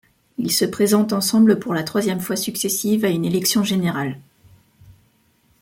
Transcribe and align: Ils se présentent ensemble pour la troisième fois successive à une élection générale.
Ils 0.39 0.51
se 0.51 0.65
présentent 0.65 1.13
ensemble 1.13 1.59
pour 1.59 1.75
la 1.75 1.83
troisième 1.83 2.21
fois 2.21 2.35
successive 2.35 3.05
à 3.05 3.09
une 3.09 3.23
élection 3.23 3.63
générale. 3.63 4.19